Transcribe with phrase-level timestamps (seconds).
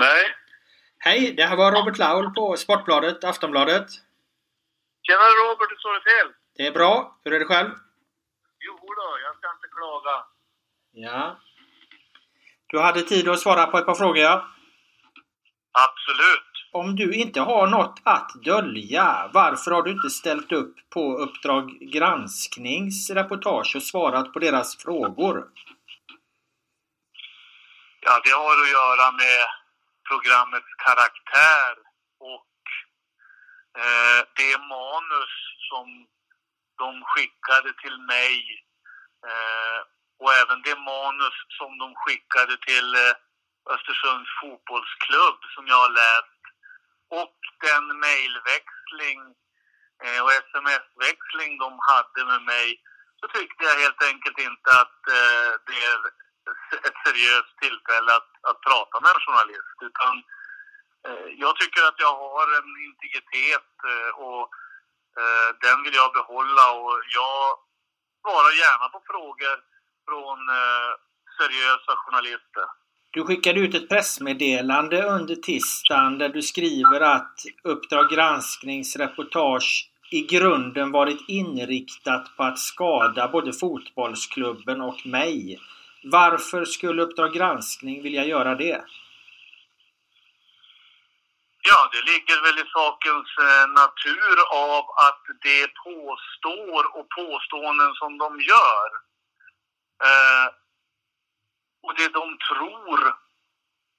[0.00, 0.34] Lundberg.
[0.98, 3.86] Hej, det här var Robert Laul på Sportbladet, Aftonbladet.
[5.02, 6.34] Tjena Robert, hur står det till?
[6.56, 7.20] Det är bra.
[7.24, 7.70] Hur är det själv?
[8.66, 10.24] Jo då, jag ska inte klaga.
[10.92, 11.40] Ja.
[12.66, 14.48] Du hade tid att svara på ett par frågor, ja.
[15.72, 16.50] Absolut.
[16.72, 21.78] Om du inte har något att dölja, varför har du inte ställt upp på Uppdrag
[21.80, 25.44] gransknings reportage och svarat på deras frågor?
[28.00, 29.59] Ja, det har att göra med
[30.10, 31.72] programmets karaktär
[32.32, 32.52] och
[33.82, 35.34] eh, det manus
[35.70, 35.86] som
[36.82, 38.34] de skickade till mig
[39.28, 39.80] eh,
[40.20, 43.14] och även det manus som de skickade till eh,
[43.74, 46.42] Östersunds fotbollsklubb som jag har läst
[47.20, 49.20] och den mejlväxling
[50.04, 52.68] eh, och sms-växling de hade med mig
[53.20, 55.84] så tyckte jag helt enkelt inte att eh, det
[56.86, 59.76] ett seriöst tillfälle att, att prata med en journalist.
[59.88, 60.12] Utan
[61.06, 64.44] eh, jag tycker att jag har en integritet eh, och
[65.20, 67.42] eh, den vill jag behålla och jag
[68.22, 69.56] svarar gärna på frågor
[70.06, 70.90] från eh,
[71.38, 72.66] seriösa journalister.
[73.12, 80.20] Du skickade ut ett pressmeddelande under tisdagen där du skriver att Uppdrag gransknings reportage i
[80.22, 85.58] grunden varit inriktat på att skada både fotbollsklubben och mig.
[86.02, 88.84] Varför skulle Uppdrag granskning vilja göra det?
[91.62, 98.18] Ja, det ligger väl i sakens eh, natur av att det påstår och påståenden som
[98.18, 98.88] de gör
[100.08, 100.46] eh,
[101.82, 103.00] och det de tror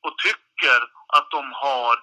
[0.06, 0.80] och tycker
[1.18, 1.94] att de har,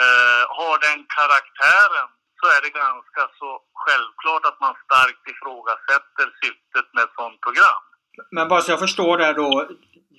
[0.00, 6.94] eh, har den karaktären så är det ganska så självklart att man starkt ifrågasätter syftet
[6.94, 7.91] med ett sådant program.
[8.30, 9.68] Men bara så jag förstår det då.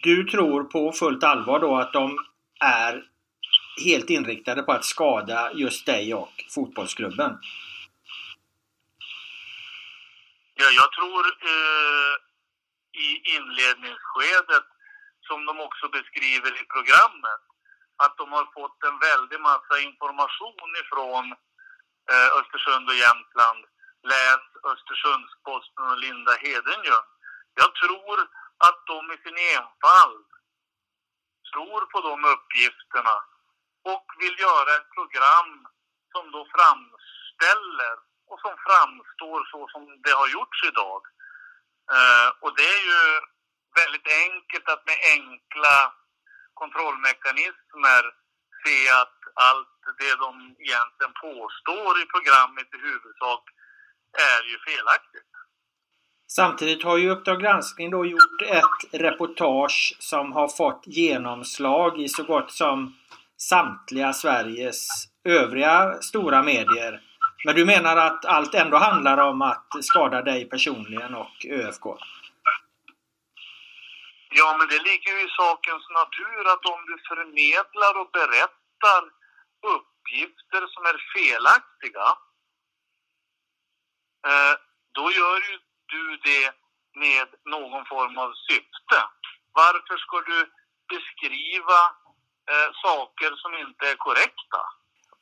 [0.04, 2.18] Du tror på fullt allvar då att de
[2.60, 3.04] är
[3.86, 7.40] helt inriktade på att skada just dig och fotbollsklubben?
[10.56, 11.24] Ja, jag tror
[11.54, 12.16] eh,
[13.06, 14.68] i inledningsskedet,
[15.28, 17.44] som de också beskriver i programmet,
[18.04, 21.26] att de har fått en väldig massa information ifrån
[22.12, 23.62] eh, Östersund och Jämtland.
[24.14, 24.44] Läs
[24.74, 27.13] Östersundsposten och Linda Hedenjung.
[27.56, 28.18] Jag tror
[28.68, 30.26] att de i sin enfald
[31.54, 33.16] tror på de uppgifterna
[33.94, 35.68] och vill göra ett program
[36.12, 37.96] som då framställer
[38.30, 41.02] och som framstår så som det har gjorts idag.
[41.96, 43.04] Eh, och det är ju
[43.82, 45.94] väldigt enkelt att med enkla
[46.54, 48.04] kontrollmekanismer
[48.64, 53.44] se att allt det de egentligen påstår i programmet i huvudsak
[54.34, 55.32] är ju felaktigt.
[56.36, 62.24] Samtidigt har ju Uppdrag granskning då gjort ett reportage som har fått genomslag i så
[62.24, 62.98] gott som
[63.38, 64.88] samtliga Sveriges
[65.24, 67.02] övriga stora medier.
[67.46, 71.86] Men du menar att allt ändå handlar om att skada dig personligen och ÖFK?
[74.30, 79.02] Ja, men det ligger ju i sakens natur att om du förmedlar och berättar
[79.76, 82.08] uppgifter som är felaktiga,
[84.28, 84.56] eh,
[84.94, 86.46] då gör du du det
[87.04, 88.98] med någon form av syfte.
[89.62, 90.40] Varför ska du
[90.94, 91.82] beskriva
[92.52, 94.62] eh, saker som inte är korrekta?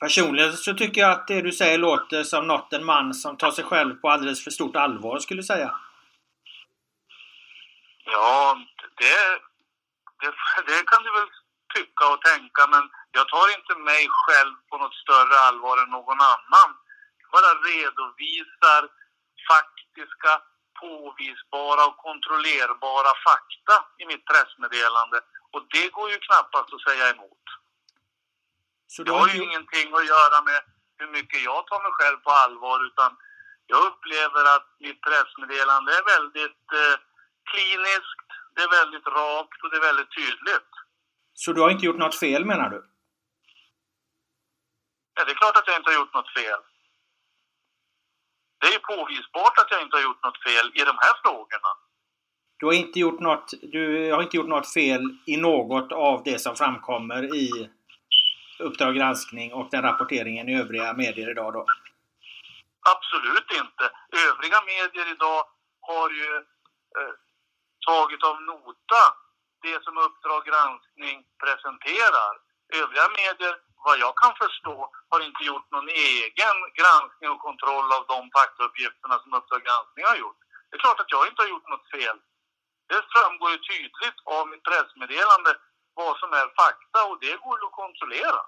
[0.00, 3.50] Personligen så tycker jag att det du säger låter som något en man som tar
[3.50, 5.70] sig själv på alldeles för stort allvar skulle säga.
[8.04, 8.58] Ja,
[9.00, 9.18] det,
[10.20, 10.32] det,
[10.66, 11.30] det kan du väl
[11.74, 16.20] tycka och tänka, men jag tar inte mig själv på något större allvar än någon
[16.34, 16.70] annan.
[17.20, 18.82] Jag bara redovisar
[19.50, 20.32] faktiska,
[20.82, 25.18] påvisbara och kontrollerbara fakta i mitt pressmeddelande.
[25.54, 27.44] Och det går ju knappast att säga emot.
[28.94, 30.60] Så Det har ju ingenting att göra med
[30.98, 33.10] hur mycket jag tar mig själv på allvar utan
[33.66, 36.94] jag upplever att mitt pressmeddelande är väldigt eh,
[37.50, 40.72] kliniskt, det är väldigt rakt och det är väldigt tydligt.
[41.34, 42.80] så du har inte gjort något fel menar du?
[45.14, 46.60] Ja, det är klart att jag inte har gjort något fel.
[48.62, 51.70] Det är påvisbart att jag inte har gjort något fel i de här frågorna.
[52.58, 56.38] Du har inte gjort något, du har inte gjort något fel i något av det
[56.38, 57.70] som framkommer i
[58.58, 61.66] Uppdrag granskning och den rapporteringen i övriga medier idag då?
[62.94, 63.84] Absolut inte.
[64.28, 65.42] Övriga medier idag
[65.80, 66.30] har ju
[66.98, 67.14] eh,
[67.86, 69.04] tagit av nota
[69.62, 72.32] det som Uppdrag granskning presenterar.
[72.82, 73.54] Övriga medier,
[73.86, 74.76] vad jag kan förstå,
[75.12, 80.16] har inte gjort någon egen granskning och kontroll av de faktauppgifterna som Uppdrag granskning har
[80.22, 80.40] gjort.
[80.68, 82.16] Det är klart att jag inte har gjort något fel.
[82.90, 85.50] Det framgår ju tydligt av mitt pressmeddelande
[86.00, 88.42] vad som är fakta och det går ju att kontrollera.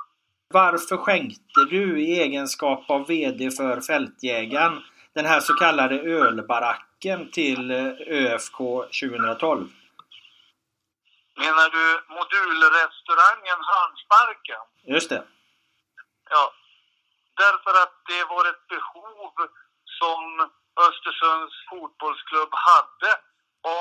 [0.48, 4.82] Varför skänkte du i egenskap av VD för Fältjägaren
[5.14, 7.86] den här så kallade ölbaracken till eh,
[8.20, 8.58] ÖFK
[9.00, 9.68] 2012?
[11.36, 14.64] Menar du modulrestaurangen Hörnsparken?
[14.86, 15.24] Just det.
[16.30, 16.52] Ja,
[17.36, 19.32] därför att det var ett behov
[20.00, 20.50] som
[20.88, 23.12] Östersunds fotbollsklubb hade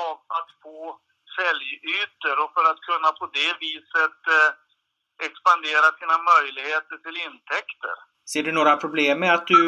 [0.02, 1.00] av att få
[1.36, 4.50] säljdjytor och för att kunna på det viset eh,
[5.26, 7.96] expandera sina möjligheter till intäkter.
[8.32, 9.60] Ser du några problem med att du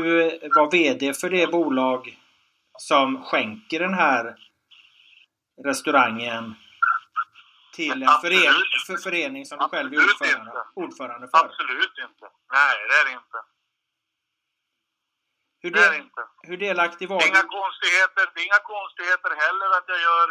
[0.55, 2.19] var VD för det bolag
[2.79, 4.37] som skänker den här
[5.65, 6.55] restaurangen
[7.79, 11.39] till en förening, för förening som du själv är ordförande, ordförande för?
[11.45, 12.27] Absolut inte.
[12.57, 13.39] Nej, det är det inte.
[15.63, 16.23] Hur, är det inte.
[16.49, 17.49] hur delaktig var inga du?
[17.59, 20.29] konstigheter, det är inga konstigheter heller att jag gör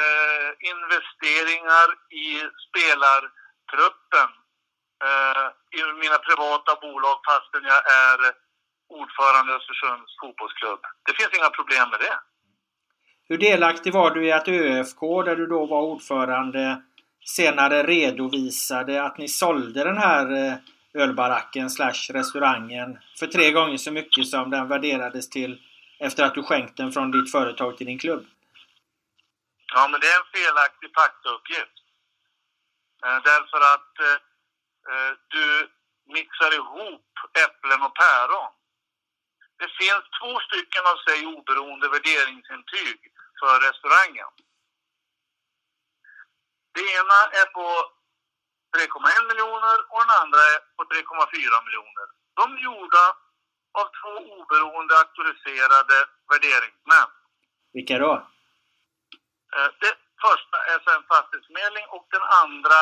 [0.00, 1.88] eh, investeringar
[2.24, 2.28] i
[2.66, 4.30] spelartruppen
[5.06, 5.46] eh,
[5.78, 8.18] i mina privata bolag fastän jag är
[9.00, 10.82] ordförande i Östersunds fotbollsklubb.
[11.06, 12.16] Det finns inga problem med det.
[13.32, 16.82] Hur delaktig var du i att ÖFK, där du då var ordförande,
[17.24, 20.54] senare redovisade att ni sålde den här eh,
[20.94, 25.60] ölbaracken slash restaurangen för tre gånger så mycket som den värderades till
[25.98, 28.26] efter att du skänkt den från ditt företag till din klubb?
[29.74, 31.76] Ja, men det är en felaktig faktauppgift.
[33.04, 34.18] Eh, därför att eh,
[34.90, 35.46] eh, du
[36.14, 37.08] mixar ihop
[37.44, 38.52] äpplen och päron.
[39.60, 43.11] Det finns två stycken av sig oberoende värderingsintyg
[43.42, 44.30] för restaurangen.
[46.76, 47.66] Det ena är på
[48.76, 52.06] 3,1 miljoner och den andra är på 3,4 miljoner.
[52.38, 53.06] De är gjorda
[53.80, 55.98] av två oberoende auktoriserade
[56.30, 57.08] värderingsmän.
[57.76, 58.12] Vilka då?
[59.56, 59.94] Eh, Det
[60.26, 62.80] första är Svensk Fastighetsförmedling och den andra,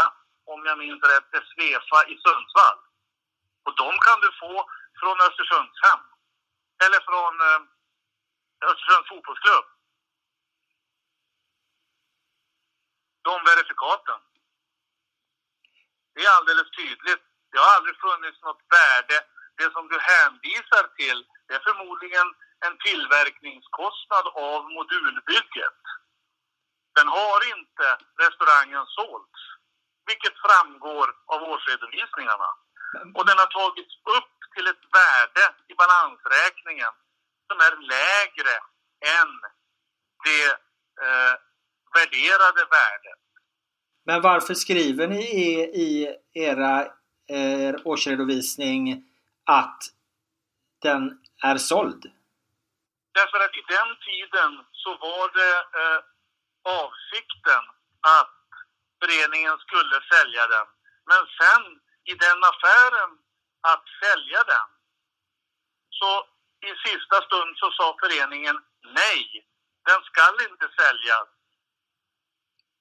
[0.53, 2.79] om jag minns rätt, är Svefa i Sundsvall.
[3.67, 4.55] Och de kan du få
[5.01, 6.01] från Östersundshem.
[6.85, 7.61] Eller från eh,
[8.71, 9.67] Östersunds fotbollsklubb.
[13.23, 14.21] De verifikaten.
[16.15, 17.23] Det är alldeles tydligt.
[17.51, 19.17] Det har aldrig funnits något värde.
[19.59, 22.29] Det som du hänvisar till, det är förmodligen
[22.67, 25.81] en tillverkningskostnad av modulbygget.
[26.99, 27.87] Den har inte
[28.25, 29.41] restaurangen sålts,
[30.07, 32.51] vilket framgår av årsredovisningarna.
[33.17, 36.93] Och den har tagits upp till ett värde i balansräkningen
[37.49, 38.55] som är lägre
[39.19, 39.33] än
[40.25, 40.47] det
[41.05, 41.35] eh,
[41.99, 43.21] värderade värdet.
[44.05, 45.51] Men varför skriver ni i,
[45.85, 46.87] i era
[47.29, 49.05] er årsredovisning
[49.47, 49.83] att
[50.83, 51.03] den
[51.43, 52.03] är såld?
[53.19, 56.01] Därför att i den tiden så var det eh,
[56.83, 57.65] avsikten
[58.01, 58.41] att
[59.01, 60.67] föreningen skulle sälja den.
[61.11, 61.63] Men sen
[62.13, 63.11] i den affären
[63.73, 64.69] att sälja den
[66.01, 66.13] så
[66.69, 68.57] i sista stund så sa föreningen
[69.01, 69.25] nej,
[69.89, 71.29] den skall inte säljas.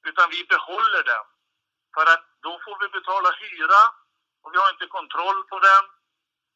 [0.10, 1.26] Utan vi behåller den.
[1.96, 3.82] För att då får vi betala hyra
[4.42, 5.84] och vi har inte kontroll på den.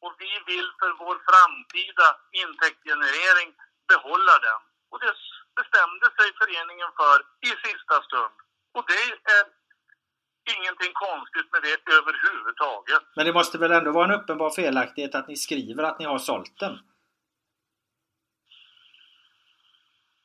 [0.04, 2.08] Och vi vill för vår framtida
[2.42, 3.50] intäktsgenerering
[3.92, 4.60] behålla den.
[4.90, 5.12] Och det
[5.58, 7.16] bestämde sig föreningen för
[7.48, 8.36] i sista stund.
[8.76, 9.02] Och det
[9.36, 9.44] är
[10.56, 13.02] ingenting konstigt med det överhuvudtaget.
[13.16, 16.18] Men det måste väl ändå vara en uppenbar felaktighet att ni skriver att ni har
[16.18, 16.78] sålt den?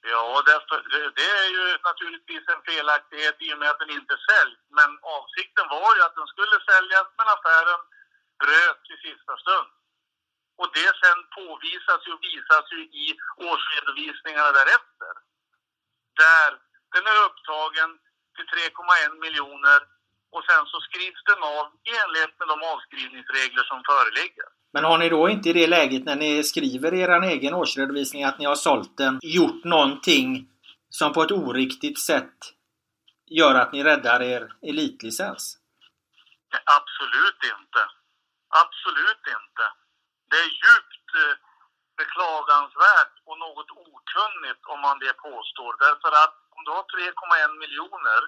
[0.02, 4.60] Ja, det- det är ju naturligtvis en felaktighet i och med att den inte säljs.
[4.70, 7.82] Men avsikten var ju att den skulle säljas, men affären
[8.44, 9.70] bröts i sista stund.
[10.58, 15.14] Och det sen påvisas ju och visas ju i årsredovisningarna därefter.
[16.22, 16.50] Där
[16.94, 18.00] den är upptagen
[18.36, 19.80] till 3,1 miljoner
[20.32, 24.50] och sen så skrivs den av i enlighet med de avskrivningsregler som föreligger.
[24.74, 28.24] Men har ni då inte i det läget när ni skriver i er egen årsredovisning
[28.24, 30.50] att ni har sålt den gjort någonting
[30.90, 32.38] som på ett oriktigt sätt
[33.26, 35.58] gör att ni räddar er elitlicens?
[36.78, 37.82] Absolut inte.
[38.64, 39.66] Absolut inte.
[40.30, 41.36] Det är djupt eh,
[42.02, 45.72] beklagansvärt och något okunnigt om man det påstår.
[45.86, 48.22] Därför att om du har 3,1 miljoner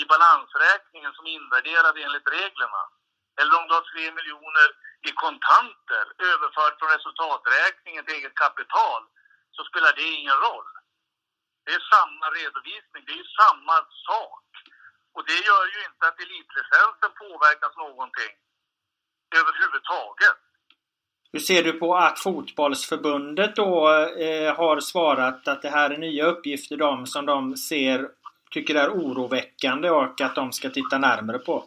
[0.00, 2.82] i balansräkningen som är invärderade enligt reglerna
[3.38, 4.68] eller om du har 3 miljoner
[5.10, 9.02] i kontanter överfört från resultaträkningen till eget kapital
[9.56, 10.70] så spelar det ingen roll.
[11.64, 13.76] Det är samma redovisning, det är samma
[14.08, 14.44] sak.
[15.14, 18.34] Och det gör ju inte att elitlicensen påverkas någonting
[19.40, 20.38] överhuvudtaget.
[21.32, 23.88] Hur ser du på att fotbollsförbundet då
[24.26, 28.08] eh, har svarat att det här är nya uppgifter de som de ser
[28.50, 31.64] tycker är oroväckande och att de ska titta närmare på?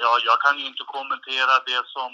[0.00, 2.12] Ja, jag kan ju inte kommentera det som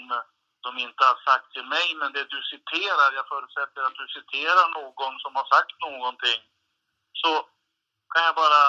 [0.65, 4.67] de inte har sagt till mig, men det du citerar, jag förutsätter att du citerar
[4.79, 6.41] någon som har sagt någonting,
[7.21, 7.31] så
[8.13, 8.63] kan jag bara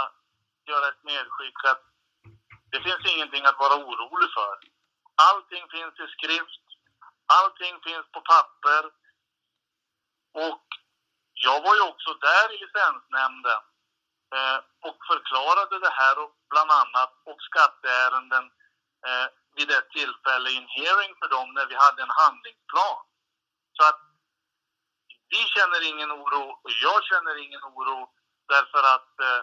[0.70, 1.82] göra ett medskick att
[2.72, 4.54] det finns ingenting att vara orolig för.
[5.28, 6.64] Allting finns i skrift,
[7.38, 8.84] allting finns på papper.
[10.44, 10.66] Och
[11.32, 13.62] jag var ju också där i licensnämnden
[14.36, 14.58] eh,
[14.88, 18.50] och förklarade det här och bland annat och skatteärenden
[19.08, 19.26] eh,
[19.56, 22.98] vid ett tillfälle i en hearing för dem när vi hade en handlingsplan.
[23.76, 24.00] Så att
[25.34, 27.98] vi känner ingen oro och jag känner ingen oro
[28.54, 29.40] därför att eh,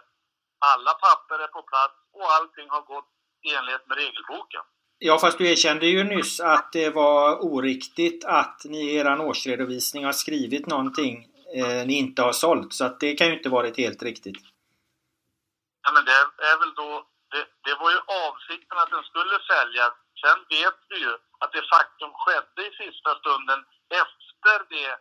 [0.72, 3.12] alla papper är på plats och allting har gått
[3.48, 4.64] i enlighet med regelboken.
[4.98, 10.06] Ja, fast du erkände ju nyss att det var oriktigt att ni i er årsredovisning
[10.06, 12.74] har skrivit någonting eh, ni inte har sålt.
[12.74, 14.38] Så att det kan ju inte varit helt riktigt.
[15.84, 16.12] Ja, men det
[16.52, 17.08] är väl då...
[17.66, 19.94] Det, var ju avsikten att den skulle säljas.
[20.22, 23.60] Sen vet vi ju att det faktum skedde i sista stunden
[24.04, 24.92] efter det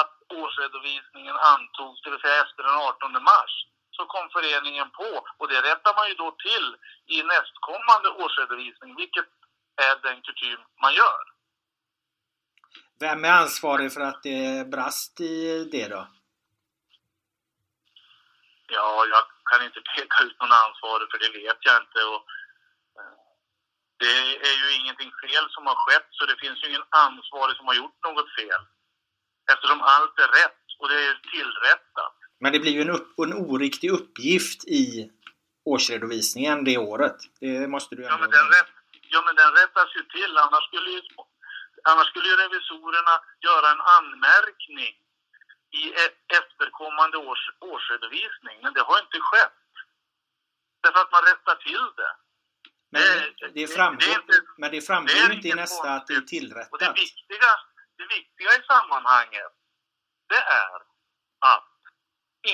[0.00, 3.54] att årsredovisningen antogs, det vill säga efter den 18 mars
[3.90, 6.66] så kom föreningen på och det rättar man ju då till
[7.16, 9.28] i nästkommande årsredovisning, vilket
[9.86, 11.22] är den kutym man gör.
[13.00, 16.08] Vem är ansvarig för att det brast i det då?
[18.68, 22.00] Ja, jag kan inte peka ut någon ansvarig för det vet jag inte.
[22.12, 22.22] Och,
[22.98, 23.16] eh,
[24.02, 24.18] det
[24.50, 27.76] är ju ingenting fel som har skett så det finns ju ingen ansvarig som har
[27.82, 28.62] gjort något fel.
[29.52, 32.16] Eftersom allt är rätt och det är tillrättat.
[32.40, 35.10] Men det blir ju en, upp, en oriktig uppgift i
[35.64, 37.18] årsredovisningen det året.
[37.40, 38.14] Det måste du ändå...
[38.14, 38.72] Ja, men den, rätt,
[39.14, 40.32] ja, men den rättas ju till.
[40.44, 41.00] Annars skulle ju,
[41.90, 43.14] annars skulle ju revisorerna
[43.48, 44.92] göra en anmärkning
[45.70, 48.56] i e- efterkommande års, årsredovisning.
[48.62, 49.52] Men det har inte skett.
[50.82, 52.12] Därför att man rättar till det.
[52.90, 56.14] Men det, det framgår, det inte, men det framgår ju inte i nästa att det
[56.14, 56.72] är tillrättat.
[56.72, 57.50] Och det viktiga,
[57.98, 59.52] det viktiga i sammanhanget,
[60.28, 60.80] det är
[61.52, 61.74] att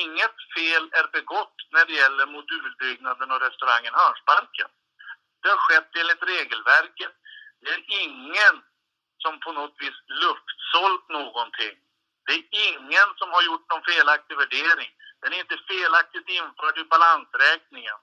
[0.02, 4.71] inget fel är begått när det gäller modulbyggnaden och restaurangen Hörnsparken.
[5.42, 7.14] Det har skett enligt regelverket.
[7.61, 8.54] Det är ingen
[9.23, 11.76] som på något vis luftsålt någonting.
[12.26, 14.90] Det är ingen som har gjort någon felaktig värdering.
[15.22, 17.98] Den är inte felaktigt införd i balansräkningen.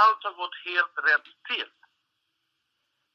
[0.00, 1.70] Allt har gått helt rätt till.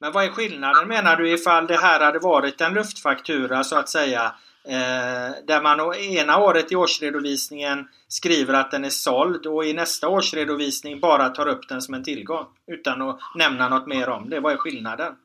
[0.00, 3.88] Men vad är skillnaden menar du ifall det här hade varit en luftfaktura så att
[3.88, 9.72] säga Eh, där man ena året i årsredovisningen skriver att den är såld och i
[9.72, 14.30] nästa årsredovisning bara tar upp den som en tillgång utan att nämna något mer om
[14.30, 14.40] det.
[14.40, 15.16] Vad är skillnaden?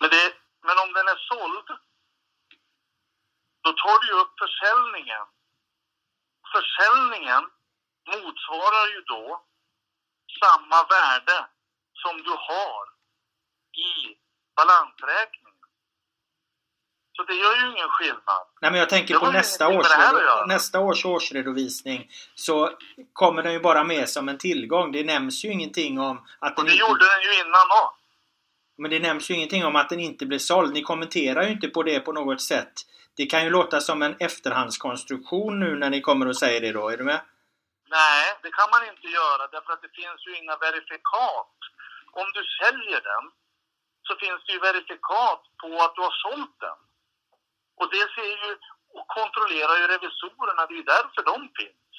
[0.00, 1.78] Men, det, men om den är såld,
[3.68, 5.24] då tar du upp försäljningen.
[6.54, 7.42] Försäljningen
[8.12, 9.24] motsvarar ju då
[10.42, 11.38] samma värde
[12.02, 12.82] som du har
[13.88, 13.92] i
[14.56, 15.48] balansräkningen.
[17.16, 18.42] Så det gör ju ingen skillnad.
[18.60, 19.86] Nej men jag tänker på nästa års,
[20.46, 22.10] nästa års årsredovisning.
[22.34, 22.70] Så
[23.12, 24.92] kommer den ju bara med som en tillgång.
[24.92, 26.84] Det nämns ju ingenting om att den Och det inte...
[26.84, 27.94] gjorde den ju innan då.
[28.78, 30.72] Men det nämns ju ingenting om att den inte blir såld.
[30.72, 32.72] Ni kommenterar ju inte på det på något sätt.
[33.18, 36.88] Det kan ju låta som en efterhandskonstruktion nu när ni kommer och säger det då.
[36.88, 37.20] Är du med?
[37.98, 41.56] Nej, det kan man inte göra därför att det finns ju inga verifikat.
[42.20, 43.24] Om du säljer den
[44.06, 46.78] så finns det ju verifikat på att du har sålt den.
[47.80, 48.50] Och det ser ju
[48.96, 51.90] och kontrollerar ju revisorerna, det är ju därför de finns.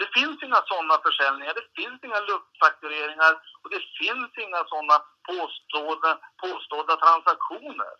[0.00, 3.32] Det finns inga sådana försäljningar, det finns inga luftfaktureringar
[3.62, 4.96] och det finns inga sådana
[5.30, 6.10] påstådda,
[6.44, 7.94] påstådda transaktioner.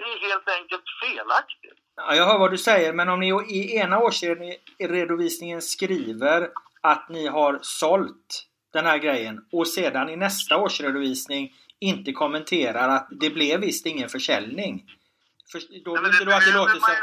[0.00, 1.78] Det är helt enkelt felaktigt.
[1.96, 3.28] Ja, jag hör vad du säger, men om ni
[3.58, 10.56] i ena årsredovisningen skriver att ni har sålt den här grejen och sedan i nästa
[10.56, 14.72] årsredovisning inte kommenterar att det blev visst ingen försäljning.
[15.50, 16.96] För, då vill inte du att det låter som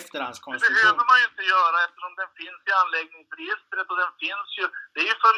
[0.00, 0.74] efterhandskonstruktion?
[0.74, 4.64] Det behöver man ju inte göra eftersom den finns i anläggningsregistret och den finns ju...
[4.94, 5.34] Det är ju, för,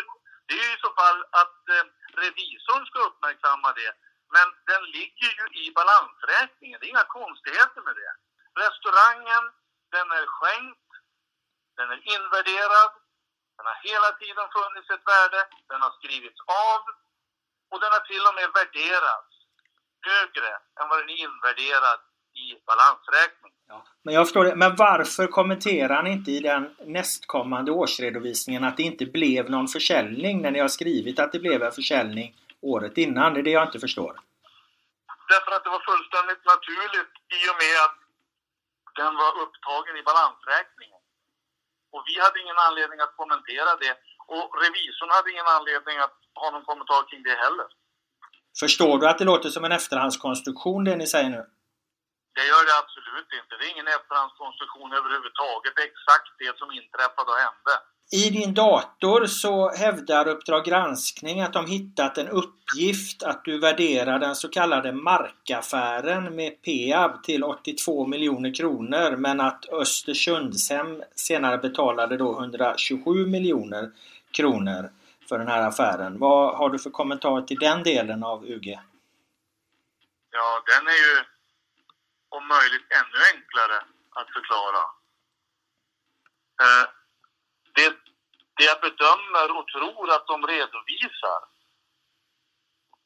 [0.47, 1.85] det är ju i så fall att eh,
[2.23, 3.91] revisorn ska uppmärksamma det.
[4.35, 6.77] Men den ligger ju i balansräkningen.
[6.79, 8.13] Det är inga konstigheter med det.
[8.63, 9.45] Restaurangen,
[9.97, 10.91] den är skänkt,
[11.79, 12.93] den är invärderad,
[13.57, 15.41] den har hela tiden funnits ett värde,
[15.71, 16.81] den har skrivits av
[17.71, 19.33] och den har till och med värderats
[20.11, 22.01] högre än vad den är invärderad
[22.45, 23.53] i balansräkning.
[23.69, 24.57] Ja, men jag förstår det.
[24.57, 30.43] Men varför kommenterar ni inte i den nästkommande årsredovisningen att det inte blev någon försäljning
[30.43, 32.35] när ni har skrivit att det blev en försäljning
[32.75, 33.35] året innan?
[33.35, 34.13] Det är det jag inte förstår.
[35.33, 37.99] Därför att det var fullständigt naturligt i och med att
[39.01, 41.01] den var upptagen i balansräkningen.
[41.95, 43.95] Och vi hade ingen anledning att kommentera det.
[44.35, 47.69] Och revisorn hade ingen anledning att ha någon kommentar kring det heller.
[48.63, 51.43] Förstår du att det låter som en efterhandskonstruktion det ni säger nu?
[52.37, 53.53] Det gör det absolut inte.
[53.57, 55.73] Det är ingen efterhandskonstruktion överhuvudtaget.
[55.77, 57.75] Det är exakt det som inträffade och hände.
[58.13, 64.19] I din dator så hävdar Uppdrag granskning att de hittat en uppgift att du värderar
[64.19, 72.17] den så kallade markaffären med Peab till 82 miljoner kronor men att Östersundshem senare betalade
[72.17, 73.91] då 127 miljoner
[74.31, 74.91] kronor
[75.29, 76.19] för den här affären.
[76.19, 78.79] Vad har du för kommentar till den delen av UG?
[80.31, 81.25] Ja, den är ju
[82.29, 83.77] om möjligt ännu enklare
[84.11, 84.83] att förklara.
[86.63, 86.89] Eh,
[88.57, 91.41] det jag bedömer och tror att de redovisar,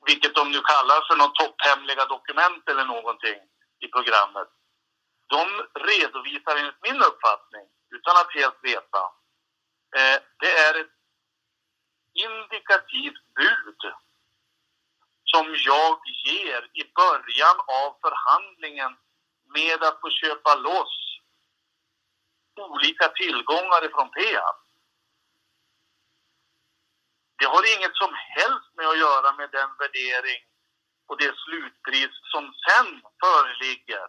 [0.07, 3.41] vilket de nu kallar för något topphemliga dokument eller någonting
[3.85, 4.49] i programmet,
[5.27, 5.45] de
[5.91, 7.67] redovisar enligt min uppfattning,
[7.97, 9.03] utan att helt veta,
[9.97, 10.95] eh, det är ett
[12.15, 13.81] indikativt bud
[15.25, 18.93] som jag ger i början av förhandlingen
[19.55, 20.97] med att få köpa loss
[22.57, 24.57] olika tillgångar ifrån Peab.
[27.41, 30.41] Det har inget som helst med att göra med den värdering
[31.09, 32.89] och det slutpris som sen
[33.23, 34.07] föreligger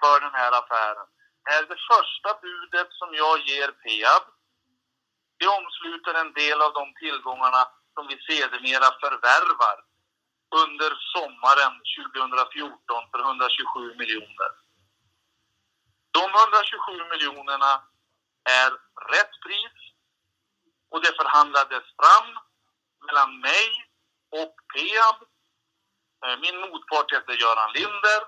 [0.00, 1.08] för den här affären.
[1.44, 4.24] Det är det första budet som jag ger Peab.
[5.38, 7.62] Det omsluter en del av de tillgångarna
[7.94, 9.76] som vi sedermera förvärvar
[10.62, 14.50] under sommaren 2014 för 127 miljoner.
[16.18, 17.72] De 127 miljonerna
[18.62, 18.70] är
[19.12, 19.85] rätt pris
[20.90, 22.28] och det förhandlades fram
[23.06, 23.68] mellan mig
[24.40, 25.16] och Peab.
[26.24, 28.20] Eh, min motpart hette Göran Linder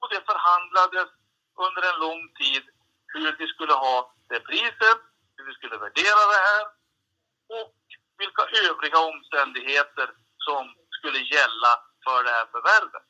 [0.00, 1.08] och det förhandlades
[1.66, 2.64] under en lång tid
[3.06, 5.00] hur vi skulle ha det priset,
[5.36, 6.64] hur vi skulle värdera det här
[7.58, 7.74] och
[8.18, 10.08] vilka övriga omständigheter
[10.46, 11.72] som skulle gälla
[12.04, 13.06] för det här förvärvet.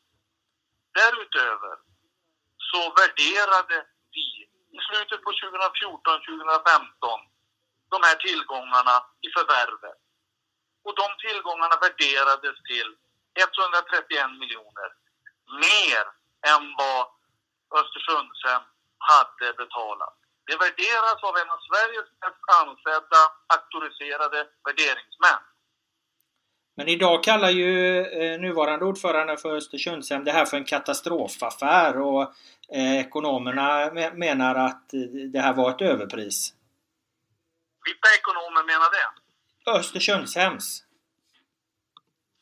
[0.99, 1.77] Därutöver
[2.71, 4.27] så värderade vi
[4.77, 7.30] i slutet på 2014-2015
[7.93, 9.99] de här tillgångarna i förvärvet.
[10.87, 12.89] Och de tillgångarna värderades till
[13.45, 14.89] 131 miljoner.
[15.67, 16.05] Mer
[16.53, 17.03] än vad
[17.81, 18.63] Östersundshem
[19.11, 20.17] hade betalat.
[20.49, 23.23] Det värderas av en av Sveriges mest ansedda
[23.55, 25.43] auktoriserade värderingsmän.
[26.77, 32.23] Men idag kallar ju eh, nuvarande ordförande för Östersundshem det här för en katastrofaffär och
[32.75, 35.01] eh, ekonomerna menar att eh,
[35.33, 36.55] det här var ett överpris.
[37.91, 39.09] Vilka ekonomer menar det?
[39.79, 40.67] Östersundshems.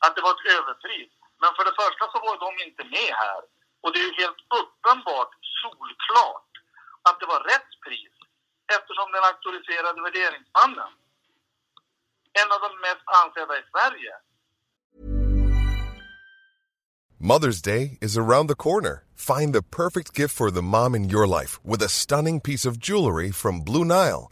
[0.05, 1.11] Att det var ett överpris?
[1.41, 3.41] Men för det första så var de inte med här.
[3.81, 6.51] Och det är ju helt uppenbart, solklart,
[7.07, 8.15] att det var rätt pris
[8.77, 10.91] eftersom den auktoriserade värderingsmannen,
[12.41, 14.13] en av de mest ansedda i Sverige,
[17.31, 19.03] Mother's Day is around the corner.
[19.13, 22.79] Find the perfect gift for the mom in your life with a stunning piece of
[22.79, 24.31] jewelry from Blue Nile.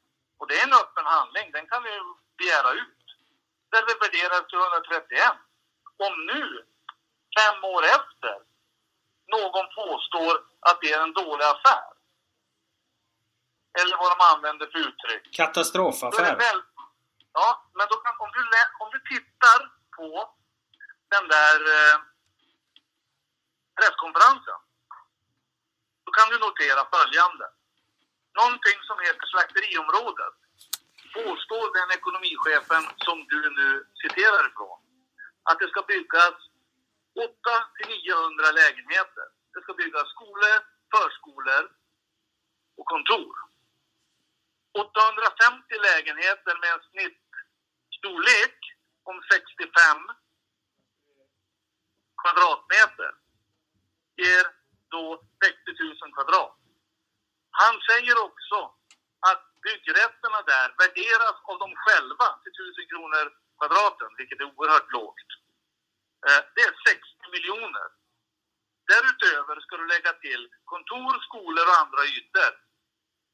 [0.41, 1.93] Och det är en öppen handling, den kan vi
[2.37, 3.03] begära ut.
[3.71, 5.31] Där vi värderar till 131.
[6.05, 6.43] Om nu,
[7.39, 8.35] fem år efter,
[9.35, 11.91] någon påstår att det är en dålig affär.
[13.79, 15.35] Eller vad de använder för uttryck.
[15.35, 16.35] Katastrofaffär.
[16.35, 16.61] Väl,
[17.33, 18.41] ja, men då kan, om, du,
[18.83, 19.59] om du tittar
[19.97, 20.33] på
[21.13, 21.97] den där eh,
[23.77, 24.59] presskonferensen.
[26.05, 27.45] Då kan du notera följande.
[28.39, 30.35] Någonting som heter slakteriområdet
[31.17, 33.69] påstår den ekonomichefen som du nu
[34.01, 34.79] citerar ifrån
[35.49, 36.35] att det ska byggas
[37.15, 39.27] 800 900 lägenheter.
[39.53, 40.57] Det ska byggas skolor,
[40.95, 41.63] förskolor
[42.77, 43.35] och kontor.
[44.73, 48.57] 850 lägenheter med en snittstorlek
[49.03, 49.97] om 65
[52.21, 53.11] kvadratmeter
[54.15, 54.45] ger
[54.89, 56.60] då 60 000 kvadrat.
[57.51, 58.57] Han säger också
[59.29, 63.25] att byggrätterna där värderas av dem själva till 1000 kronor
[63.59, 65.29] kvadraten, vilket är oerhört lågt.
[66.27, 67.01] Eh, det är 60
[67.35, 67.87] miljoner.
[68.91, 72.51] Därutöver ska du lägga till kontor, skolor och andra ytor.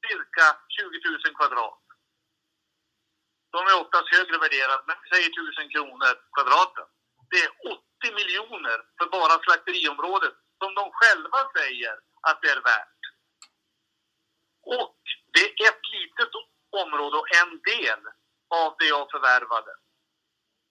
[0.08, 1.84] Cirka 20 000 kvadrat.
[3.52, 6.88] de är oftast högre värderade, men vi säger 1000 kronor kvadraten.
[7.32, 7.52] Det är
[8.02, 11.96] 80 miljoner för bara slakteriområdet som de själva säger
[12.28, 12.97] att det är värt.
[14.76, 14.96] Och
[15.34, 16.34] det är ett litet
[16.84, 18.02] område och en del
[18.62, 19.72] av det jag förvärvade.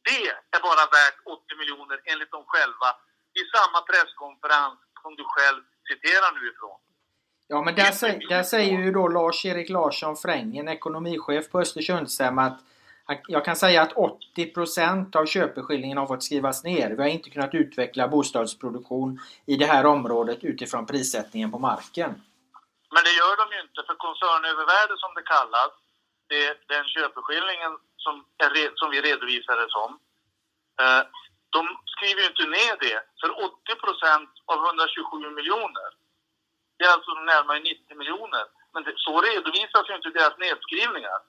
[0.09, 0.23] Det
[0.55, 2.91] är bara värt 80 miljoner enligt dem själva
[3.41, 6.79] i samma presskonferens som du själv citerar nu ifrån.
[7.49, 12.61] Ja men där, säger, där säger ju då Lars-Erik Larsson Frängen, ekonomichef på Östersundshem att
[13.29, 13.93] jag kan säga att
[14.37, 16.91] 80% av köpeskillingen har fått skrivas ner.
[16.91, 22.23] Vi har inte kunnat utveckla bostadsproduktion i det här området utifrån prissättningen på marken.
[22.93, 25.73] Men det gör de ju inte för koncernövervärde som det kallas,
[26.29, 29.91] det är den köpeskillingen som, är, som vi redovisar det som.
[30.81, 31.03] Eh,
[31.57, 31.63] de
[31.95, 35.91] skriver ju inte ner det för 80 procent av 127 miljoner.
[36.77, 38.45] Det är alltså närmare 90 miljoner.
[38.73, 41.21] Men det, så redovisas ju inte deras nedskrivningar.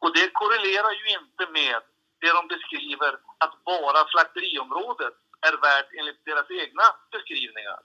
[0.00, 1.80] Och det korrelerar ju inte med
[2.20, 7.78] det de beskriver att bara slakteriområdet är värt enligt deras egna beskrivningar.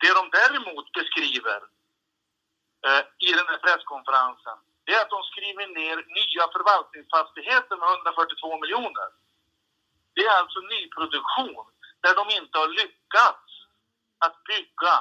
[0.00, 1.60] Det de däremot beskriver
[2.86, 8.60] eh, i den här presskonferensen, det är att de skriver ner nya förvaltningsfastigheter med 142
[8.62, 9.08] miljoner.
[10.14, 11.66] Det är alltså nyproduktion
[12.04, 13.46] där de inte har lyckats
[14.24, 14.96] att bygga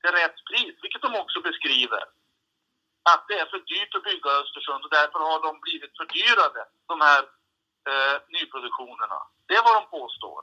[0.00, 2.02] till rätt pris, vilket de också beskriver
[3.12, 7.00] att det är för dyrt att bygga Östersund och därför har de blivit fördyrade, de
[7.00, 7.22] här
[7.90, 9.18] eh, nyproduktionerna.
[9.46, 10.40] Det är vad de påstår.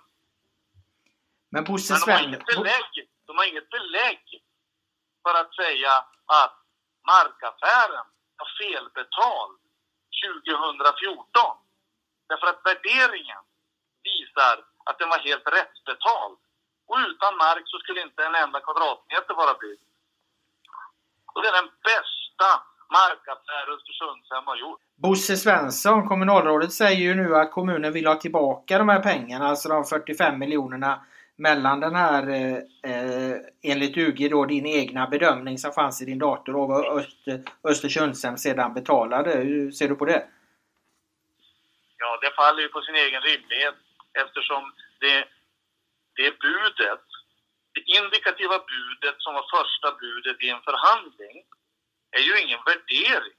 [1.49, 2.93] Men Bosse Men de har, inget belägg,
[3.27, 4.23] de har inget belägg
[5.23, 5.93] för att säga
[6.41, 6.55] att
[7.13, 8.07] markaffären
[8.39, 9.59] var felbetald
[10.25, 11.57] 2014.
[12.29, 13.43] Därför att värderingen
[14.09, 14.55] visar
[14.87, 16.37] att den var helt rättsbetald.
[16.89, 19.87] Och utan mark så skulle inte en enda kvadratmeter vara byggd.
[21.33, 22.49] Och det är den bästa
[22.99, 24.81] markaffär Östersundshem har gjort.
[24.95, 29.69] Bosse Svensson, kommunalrådet, säger ju nu att kommunen vill ha tillbaka de här pengarna, alltså
[29.69, 31.05] de 45 miljonerna
[31.37, 32.57] mellan den här, eh,
[32.91, 37.43] eh enligt UG då, din egna bedömning som fanns i din dator och vad Öster,
[37.63, 39.31] Östersundshem sedan betalade.
[39.35, 40.27] Hur ser du på det?
[41.97, 43.75] Ja, det faller ju på sin egen rimlighet
[44.13, 45.25] eftersom det,
[46.15, 47.01] det budet
[47.77, 51.35] det indikativa budet som var första budet i en förhandling
[52.17, 53.37] är ju ingen värdering.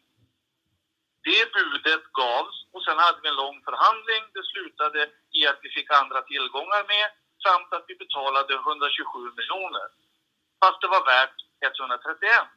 [1.29, 4.23] Det budet gavs och sen hade vi en lång förhandling.
[4.37, 5.01] Det slutade
[5.39, 7.07] i att vi fick andra tillgångar med
[7.43, 9.89] samt att vi betalade 127 miljoner.
[10.61, 12.49] Fast det var värt 131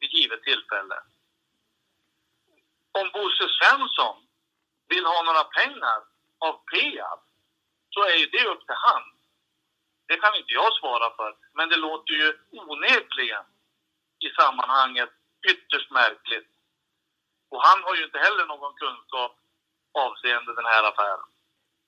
[0.00, 0.98] vid givet tillfälle.
[3.00, 4.16] Om Bosse Svensson
[4.88, 5.98] vill ha några pengar
[6.38, 7.20] av Peab
[7.90, 9.02] så är ju det upp till han.
[10.08, 13.44] Det kan inte jag svara för, men det låter ju onekligen
[14.26, 15.10] i sammanhanget
[15.50, 16.48] ytterst märkligt.
[17.50, 19.36] Och han har ju inte heller någon kunskap
[19.92, 21.29] avseende den här affären.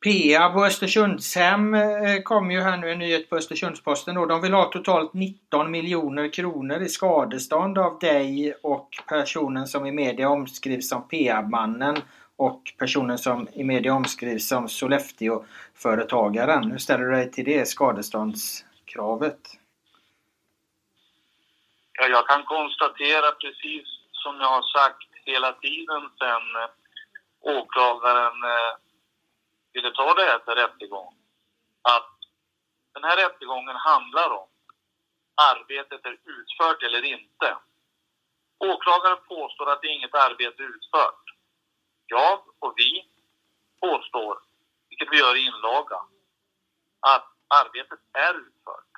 [0.03, 4.27] Peab och Östersundshem eh, kom ju här nu en nyhet på Östersundsposten då.
[4.27, 9.93] De vill ha totalt 19 miljoner kronor i skadestånd av dig och personen som i
[9.93, 11.97] media omskrivs som PA-mannen
[12.37, 16.71] och personen som i media omskrivs som Sollefteå-företagaren.
[16.71, 19.41] Hur ställer du dig till det skadeståndskravet?
[21.93, 26.69] Ja, jag kan konstatera precis som jag har sagt hela tiden sen eh,
[27.59, 28.92] åklagaren eh,
[29.73, 31.15] ville ta det här till rättegång.
[31.83, 32.15] Att
[32.95, 34.49] den här rättegången handlar om
[35.35, 37.57] arbetet är utfört eller inte.
[38.59, 41.23] Åklagaren påstår att det är inget arbete utfört
[42.13, 43.09] jag och vi
[43.81, 44.39] påstår,
[44.89, 46.01] vilket vi gör i inlaga,
[47.01, 48.93] att arbetet är utfört.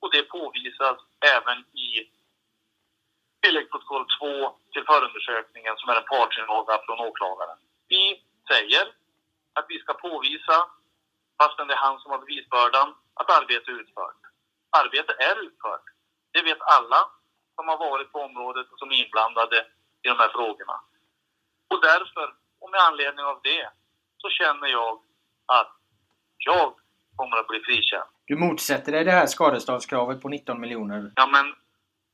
[0.00, 0.98] Och det påvisas
[1.34, 2.10] även i
[3.42, 7.58] tilläggsprotokoll 2 till förundersökningen som är en partsinlaga från åklagaren.
[7.88, 8.84] Vi säger
[9.58, 10.56] att vi ska påvisa,
[11.40, 12.88] fastän det är han som har bevisbördan,
[13.20, 14.20] att arbetet är utfört.
[14.80, 15.86] Arbetet är utfört.
[16.32, 17.00] Det vet alla
[17.54, 19.58] som har varit på området och som är inblandade
[20.02, 20.76] i de här frågorna.
[21.70, 22.26] Och därför,
[22.60, 23.70] och med anledning av det,
[24.22, 24.92] så känner jag
[25.46, 25.72] att
[26.36, 26.74] jag
[27.16, 28.08] kommer att bli frikänd.
[28.24, 31.12] Du motsätter dig det här skadeståndskravet på 19 miljoner?
[31.14, 31.54] Ja, men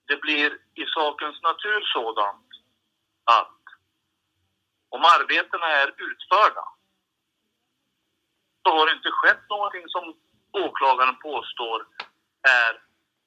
[0.06, 2.48] det blir i sakens natur sådant
[3.24, 3.58] att
[4.88, 6.64] om arbetena är utförda
[8.62, 10.04] så har det inte skett någonting som
[10.52, 11.86] åklagaren påstår
[12.42, 12.82] är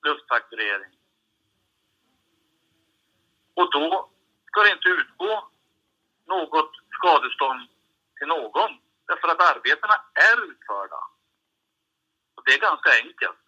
[0.08, 0.94] luftfakturering.
[3.54, 4.10] Och då
[4.48, 5.50] ska det inte utgå
[6.26, 7.70] något skadestånd
[8.18, 8.72] till någon.
[9.08, 9.94] Därför att arbetena
[10.30, 11.02] är utförda.
[12.36, 13.45] Och det är ganska enkelt.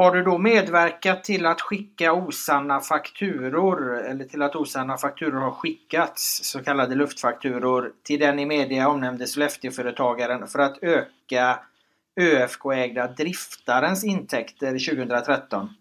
[0.00, 5.50] Har du då medverkat till att skicka osanna fakturor eller till att osanna fakturor har
[5.50, 11.60] skickats, så kallade luftfakturor, till den i media omnämnde Sollefteåföretagaren för att öka
[12.20, 15.74] ÖFK-ägda Driftarens intäkter 2013?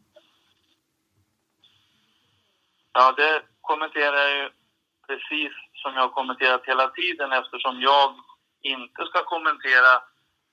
[2.94, 4.50] Ja, det kommenterar jag ju
[5.08, 8.16] precis som jag har kommenterat hela tiden eftersom jag
[8.62, 9.92] inte ska kommentera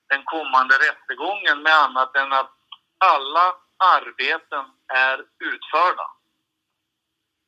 [0.09, 2.56] den kommande rättegången med annat än att
[2.97, 6.11] alla arbeten är utförda.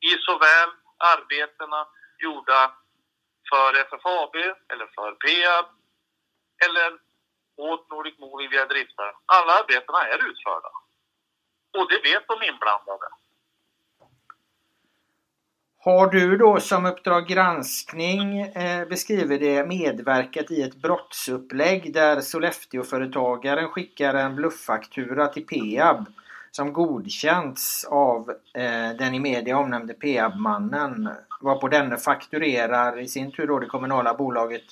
[0.00, 2.74] I såväl arbetena gjorda
[3.50, 4.34] för FFAB
[4.68, 5.66] eller för Peab
[6.66, 6.98] eller
[7.56, 9.16] åt Nordic Moving via driftar.
[9.26, 10.70] Alla arbetena är utförda.
[11.78, 13.08] Och det vet de inblandade.
[15.82, 23.68] Har du då som Uppdrag granskning eh, beskriver det medverkat i ett brottsupplägg där Sollefteåföretagaren
[23.68, 26.06] skickar en blufffaktura till Peab
[26.50, 31.08] som godkänts av eh, den i media omnämnde Peab-mannen
[31.40, 34.64] varpå denne fakturerar i sin tur då det kommunala bolaget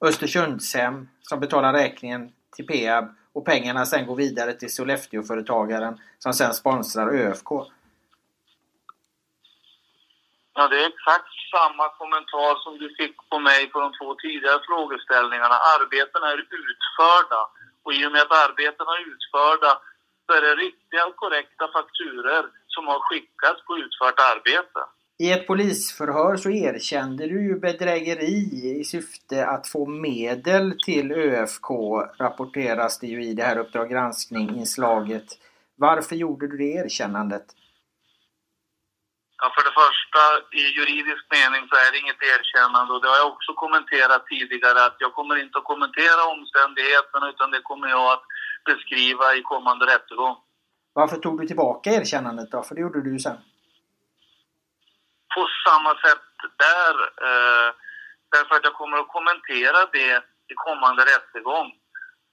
[0.00, 6.54] Östersundshem som betalar räkningen till Peab och pengarna sen går vidare till Sollefteåföretagaren som sen
[6.54, 7.48] sponsrar ÖFK.
[10.56, 14.60] Ja, det är exakt samma kommentar som du fick på mig på de två tidigare
[14.68, 15.56] frågeställningarna.
[15.76, 17.40] Arbetena är utförda
[17.84, 19.72] och i och med att arbetena är utförda
[20.24, 24.80] så är det riktiga och korrekta fakturer som har skickats på utfört arbete.
[25.18, 28.40] I ett polisförhör så erkände du ju bedrägeri
[28.80, 31.70] i syfte att få medel till ÖFK
[32.18, 35.26] rapporteras det ju i det här Uppdrag granskning-inslaget.
[35.76, 37.44] Varför gjorde du det erkännandet?
[39.44, 40.22] Ja, för det första,
[40.60, 44.78] i juridisk mening så är det inget erkännande och det har jag också kommenterat tidigare
[44.84, 48.24] att jag kommer inte att kommentera omständigheterna utan det kommer jag att
[48.70, 50.36] beskriva i kommande rättegång.
[50.92, 52.62] Varför tog du tillbaka erkännandet då?
[52.62, 53.38] För det gjorde du ju sen.
[55.34, 56.28] På samma sätt
[56.66, 56.94] där,
[57.26, 57.68] eh,
[58.34, 60.14] därför att jag kommer att kommentera det
[60.52, 61.68] i kommande rättegång.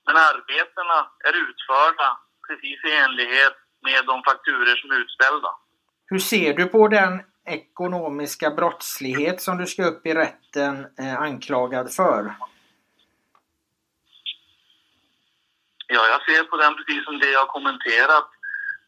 [0.05, 2.09] Men arbetena är utförda
[2.47, 5.51] precis i enlighet med de fakturer som är utställda.
[6.11, 11.93] Hur ser du på den ekonomiska brottslighet som du ska upp i rätten eh, anklagad
[11.93, 12.35] för?
[15.87, 18.29] Ja, jag ser på den precis som det jag har kommenterat.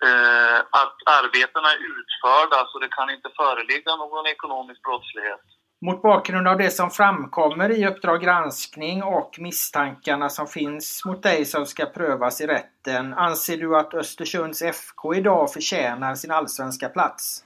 [0.07, 5.45] Eh, att arbetena är utförda så det kan inte föreligga någon ekonomisk brottslighet.
[5.85, 11.45] Mot bakgrund av det som framkommer i Uppdrag granskning och misstankarna som finns mot dig
[11.45, 13.13] som ska prövas i rätten.
[13.13, 17.43] Anser du att Östersunds FK idag förtjänar sin allsvenska plats?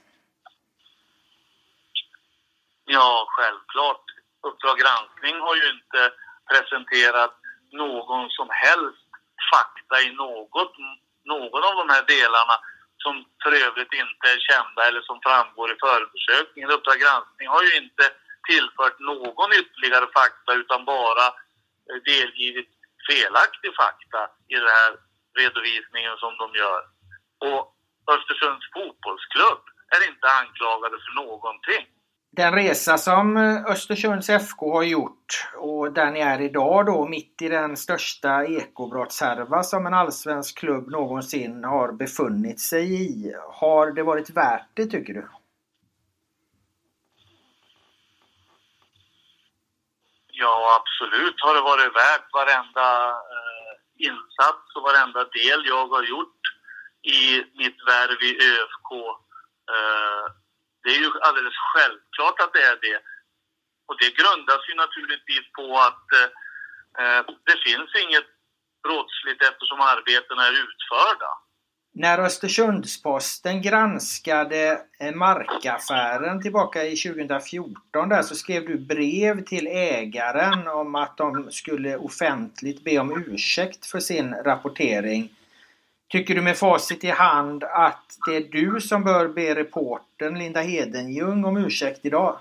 [2.84, 4.04] Ja, självklart.
[4.48, 6.00] Uppdrag granskning har ju inte
[6.50, 7.34] presenterat
[7.72, 9.08] någon som helst
[9.52, 10.74] fakta i något,
[11.24, 12.56] någon av de här delarna
[13.02, 16.70] som för övrigt inte är kända eller som framgår i förundersökningen.
[16.70, 18.04] Uppdrag granskning har ju inte
[18.50, 21.26] tillfört någon ytterligare fakta utan bara
[21.88, 22.70] eh, delgivit
[23.08, 24.20] felaktig fakta
[24.52, 24.92] i den här
[25.40, 26.82] redovisningen som de gör.
[27.48, 27.62] Och
[28.14, 29.62] Östersunds fotbollsklubb
[29.94, 31.84] är inte anklagade för någonting.
[32.30, 37.42] Den resa som eh, Östersunds FK har gjort och där ni är idag då mitt
[37.42, 43.34] i den största ekobrottshärva som en allsvensk klubb någonsin har befunnit sig i.
[43.52, 45.28] Har det varit värt det tycker du?
[50.40, 52.88] Ja, absolut har det varit värt varenda
[53.34, 53.72] eh,
[54.08, 56.42] insats och varenda del jag har gjort
[57.02, 58.90] i mitt värv i ÖFK.
[59.74, 60.24] Eh,
[60.82, 63.00] det är ju alldeles självklart att det är det.
[63.88, 66.30] Och det grundas ju naturligtvis på att eh,
[67.02, 68.28] eh det finns inget
[68.82, 71.30] brottsligt eftersom arbetena är utförda.
[72.00, 80.68] När Östersundsposten granskade eh, markaffären tillbaka i 2014 där så skrev du brev till ägaren
[80.68, 85.28] om att de skulle offentligt be om ursäkt för sin rapportering.
[86.08, 90.60] Tycker du med facit i hand att det är du som bör be reporten Linda
[90.60, 92.40] Hedenjung om ursäkt idag?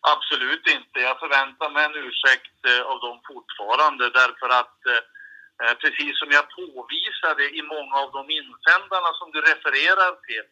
[0.00, 1.00] Absolut inte.
[1.00, 5.19] Jag förväntar mig en ursäkt eh, av dem fortfarande därför att Eh,
[5.60, 10.48] Eh, precis som jag påvisade i många av de insändarna som du refererar till,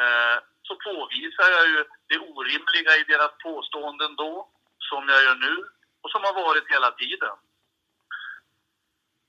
[0.00, 4.48] eh, så påvisar jag ju det orimliga i deras påståenden då,
[4.78, 5.68] som jag gör nu
[6.00, 7.36] och som har varit hela tiden.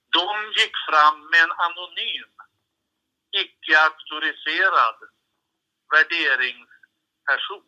[0.10, 2.32] De gick fram med en anonym,
[3.32, 5.00] icke-auktoriserad
[5.92, 7.66] värderingsperson.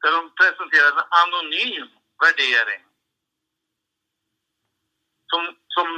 [0.00, 1.88] Där de presenterade en anonym
[2.20, 2.93] värdering
[5.34, 5.42] som,
[5.76, 5.88] som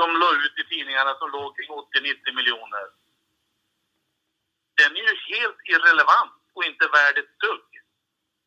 [0.00, 2.86] de la ut i tidningarna som låg kring 80-90 miljoner.
[4.80, 7.68] Den är ju helt irrelevant och inte värd ett dugg.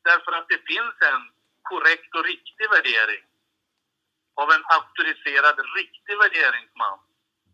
[0.04, 1.22] Därför att det finns en
[1.70, 3.24] korrekt och riktig värdering
[4.42, 7.00] av en auktoriserad riktig värderingsman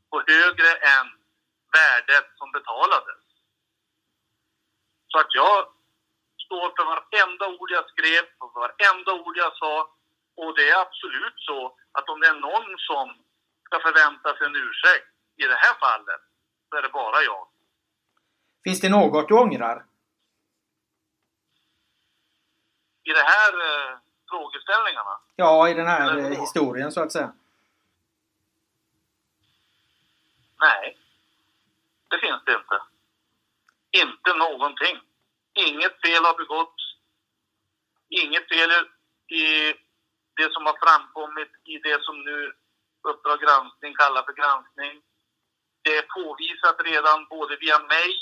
[0.09, 1.07] på högre än
[1.77, 3.23] värdet som betalades.
[5.07, 5.57] Så att jag
[6.45, 9.95] står för varenda ord jag skrev, för varenda ord jag sa.
[10.35, 13.17] Och det är absolut så att om det är någon som
[13.65, 16.21] ska förvänta sig en ursäkt i det här fallet,
[16.69, 17.47] så är det bara jag.
[18.63, 19.85] Finns det något du ångrar?
[23.03, 23.97] I de här eh,
[24.29, 25.19] frågeställningarna?
[25.35, 27.33] Ja, i den här eh, historien så att säga.
[30.61, 30.97] Nej,
[32.07, 32.81] det finns det inte.
[33.91, 34.99] Inte någonting.
[35.53, 36.83] Inget fel har begåtts.
[38.09, 38.69] Inget fel
[39.27, 39.73] i
[40.41, 42.39] det som har framkommit i det som nu
[43.09, 44.93] Uppdrag granskning kallar för granskning.
[45.85, 48.13] Det är påvisat redan både via mig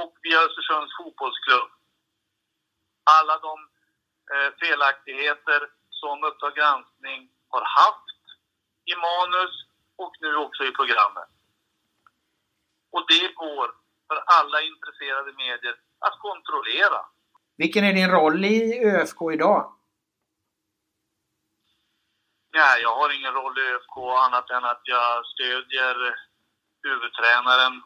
[0.00, 1.70] och via Östersunds fotbollsklubb.
[3.16, 3.54] Alla de
[4.32, 5.60] eh, felaktigheter
[6.00, 8.20] som Uppdrag granskning har haft
[8.90, 9.54] i manus
[10.02, 11.30] och nu också i programmet.
[12.94, 13.66] Och det går
[14.08, 17.00] för alla intresserade medier att kontrollera.
[17.56, 19.77] Vilken är din roll i ÖFK idag?
[22.54, 25.96] Nej, jag har ingen roll i ÖFK annat än att jag stödjer
[26.82, 27.82] huvudtränaren,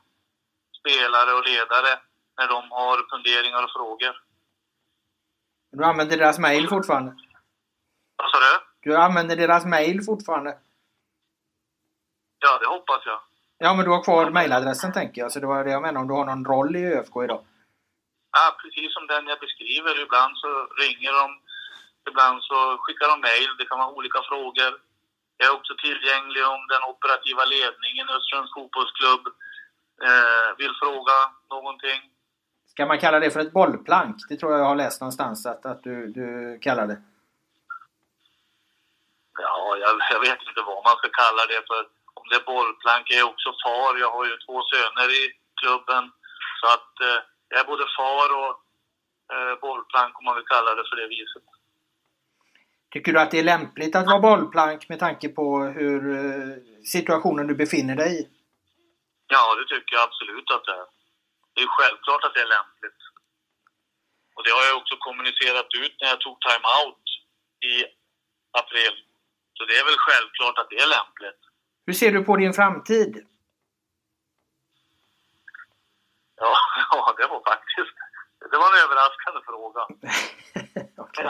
[0.81, 2.01] spelare och ledare
[2.39, 4.23] när de har funderingar och frågor.
[5.73, 7.11] Du använder deras mail fortfarande?
[8.17, 8.91] Vad sa du?
[8.91, 10.59] Du använder deras mail fortfarande?
[12.39, 13.21] Ja, det hoppas jag.
[13.59, 15.33] Ja, men du har kvar mailadressen tänker jag.
[15.33, 17.45] Så det var det jag menade, om du har någon roll i ÖFK idag?
[18.37, 20.03] Ja, precis som den jag beskriver.
[20.03, 20.49] Ibland så
[20.83, 21.27] ringer de,
[22.11, 23.51] ibland så skickar de mail.
[23.59, 24.73] Det kan vara olika frågor.
[25.37, 29.25] Jag är också tillgänglig om den operativa ledningen i Östersunds fotbollsklubb
[30.09, 31.17] eh, vill fråga
[31.51, 32.01] någonting.
[32.73, 34.17] Ska man kalla det för ett bollplank?
[34.29, 36.99] Det tror jag jag har läst någonstans att, att du, du kallar det.
[39.39, 41.83] Ja, jag, jag vet inte vad man ska kalla det för.
[42.19, 43.99] Om det är bollplank, jag är också far.
[44.05, 45.23] Jag har ju två söner i
[45.61, 46.05] klubben.
[46.61, 48.53] Så att eh, jag är både far och
[49.33, 51.47] eh, bollplank om man vill kalla det för det viset.
[52.93, 55.47] Tycker du att det är lämpligt att vara bollplank med tanke på
[55.79, 56.57] hur eh,
[56.95, 58.23] situationen du befinner dig i?
[59.35, 60.87] Ja, det tycker jag absolut att det är.
[61.55, 63.01] Det är självklart att det är lämpligt.
[64.35, 67.05] Och det har jag också kommunicerat ut när jag tog time-out
[67.71, 67.75] i
[68.63, 68.95] april.
[69.57, 71.43] Så det är väl självklart att det är lämpligt.
[71.87, 73.13] Hur ser du på din framtid?
[76.37, 76.53] Ja,
[76.91, 78.02] ja det var faktiskt...
[78.53, 79.83] Det var en överraskande fråga.
[81.05, 81.29] okay.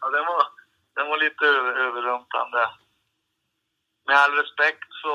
[0.00, 0.42] ja, den var,
[0.94, 1.46] den var lite
[1.86, 2.70] överrumplande.
[4.06, 5.14] Med all respekt så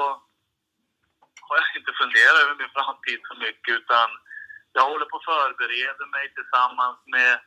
[1.48, 4.10] har jag inte funderat över min framtid så mycket utan
[4.74, 7.40] jag håller på att förbereda mig tillsammans med,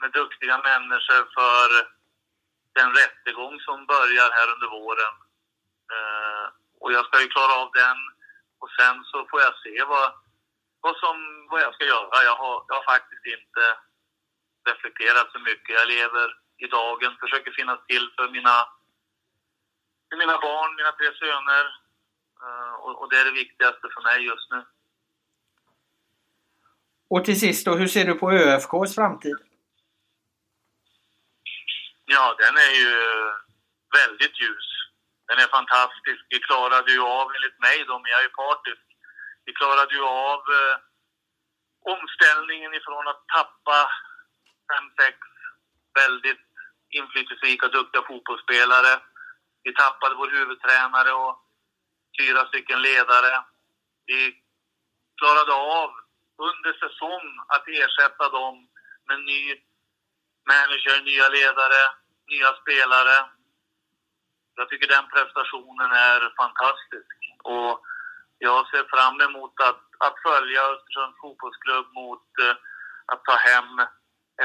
[0.00, 1.68] med duktiga människor för
[2.78, 5.14] den rättegång som börjar här under våren.
[5.94, 6.46] Eh,
[6.80, 7.98] och jag ska ju klara av den
[8.60, 10.23] och sen så får jag se vad,
[10.84, 11.16] vad, som,
[11.50, 12.16] vad jag ska göra.
[12.30, 13.64] Jag har, jag har faktiskt inte
[14.70, 15.76] reflekterat så mycket.
[15.80, 16.26] Jag lever
[16.64, 18.56] i dagen, försöker finnas till för mina,
[20.08, 21.64] för mina barn, mina tre söner.
[22.44, 24.60] Uh, och, och, det är det viktigaste för mig just nu.
[27.08, 29.38] Och till sist då, hur ser du på ÖFKs framtid?
[32.04, 32.92] Ja, den är ju
[34.00, 34.68] väldigt ljus.
[35.28, 36.20] Den är fantastisk.
[36.28, 38.84] Vi klarade ju av, enligt mig då, men jag är ju partisk,
[39.44, 40.76] vi klarade ju av eh,
[41.92, 43.90] omställningen ifrån att tappa
[44.68, 45.18] fem, sex
[46.00, 46.44] väldigt
[46.90, 49.00] inflytelserika, duktiga fotbollsspelare.
[49.62, 51.34] Vi tappade vår huvudtränare och
[52.20, 53.44] fyra stycken ledare.
[54.06, 54.42] Vi
[55.20, 55.90] klarade av
[56.48, 58.68] under säsong att ersätta dem
[59.08, 59.42] med ny
[60.52, 61.82] manager, nya ledare,
[62.32, 63.16] nya spelare.
[64.54, 67.16] Jag tycker den prestationen är fantastisk.
[67.42, 67.82] Och
[68.38, 72.56] jag ser fram emot att, att följa Östersunds fotbollsklubb mot eh,
[73.06, 73.86] att ta hem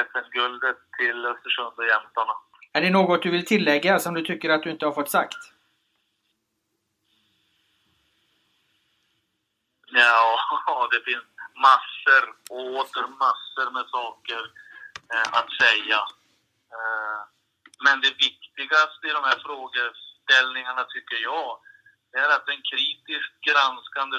[0.07, 2.33] SM-guldet till Östersund och jämtarna.
[2.73, 5.37] Är det något du vill tillägga som du tycker att du inte har fått sagt?
[9.91, 11.25] Ja, det finns
[11.67, 14.41] massor och åter massor med saker
[15.13, 15.99] eh, att säga.
[16.77, 17.19] Eh,
[17.85, 21.59] men det viktigaste i de här frågeställningarna tycker jag,
[22.13, 24.17] är att den kritiskt granskande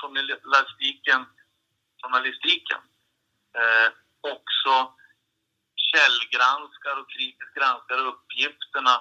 [0.00, 1.26] journalistiken,
[2.02, 2.80] journalistiken
[3.58, 3.88] eh,
[4.20, 4.94] också
[5.90, 8.94] källgranskar och kritiskt granskar uppgifterna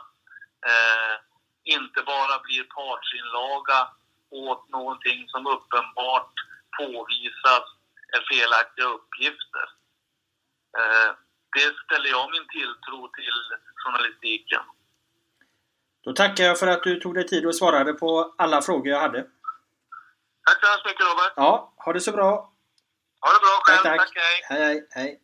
[0.69, 1.15] eh,
[1.63, 3.89] inte bara blir partsinlaga
[4.29, 6.33] åt någonting som uppenbart
[6.77, 7.65] påvisas
[8.15, 9.67] är felaktiga uppgifter.
[10.77, 11.11] Eh,
[11.55, 13.39] det ställer jag min tilltro till
[13.75, 14.63] journalistiken.
[16.03, 18.99] Då tackar jag för att du tog dig tid och svarade på alla frågor jag
[18.99, 19.21] hade.
[19.21, 21.33] Tack så hemskt mycket Robert.
[21.35, 22.53] Ja, ha det så bra.
[23.21, 23.83] Ha det bra själv.
[23.83, 24.07] Tack, tack.
[24.07, 24.59] tack hej.
[24.59, 25.21] Hej, hej, hej.